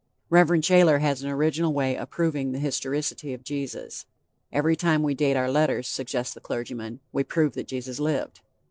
Rev. 0.31 0.47
Shayler 0.63 0.97
has 1.01 1.21
an 1.21 1.29
original 1.29 1.73
way 1.73 1.95
of 1.95 2.09
proving 2.09 2.51
the 2.53 2.57
historicity 2.57 3.35
of 3.35 3.43
Jesus. 3.43 4.07
Every 4.51 4.75
time 4.75 5.03
we 5.03 5.13
date 5.13 5.35
our 5.35 5.51
letters, 5.51 5.87
suggests 5.87 6.33
the 6.33 6.39
clergyman, 6.41 7.01
we 7.11 7.23
prove 7.23 7.53
that 7.53 7.67
Jesus 7.67 7.99
lived. 7.99 8.41